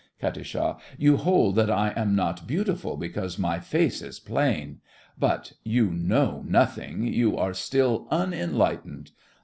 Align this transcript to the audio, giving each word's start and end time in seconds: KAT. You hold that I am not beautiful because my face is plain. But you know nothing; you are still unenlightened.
KAT. 0.19 0.55
You 0.97 1.17
hold 1.17 1.55
that 1.57 1.69
I 1.69 1.93
am 1.95 2.15
not 2.15 2.47
beautiful 2.47 2.97
because 2.97 3.37
my 3.37 3.59
face 3.59 4.01
is 4.01 4.19
plain. 4.19 4.81
But 5.15 5.53
you 5.63 5.91
know 5.91 6.43
nothing; 6.47 7.03
you 7.03 7.37
are 7.37 7.53
still 7.53 8.07
unenlightened. 8.09 9.11